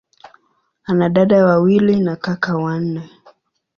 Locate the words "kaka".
2.15-2.57